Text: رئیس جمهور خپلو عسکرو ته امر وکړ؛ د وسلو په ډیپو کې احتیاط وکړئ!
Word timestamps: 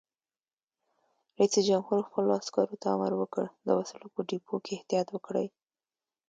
رئیس 1.37 1.53
جمهور 1.69 1.99
خپلو 2.07 2.29
عسکرو 2.39 2.75
ته 2.81 2.87
امر 2.95 3.11
وکړ؛ 3.17 3.45
د 3.65 3.69
وسلو 3.79 4.07
په 4.15 4.19
ډیپو 4.29 4.55
کې 4.63 4.71
احتیاط 4.77 5.07
وکړئ! 5.11 5.47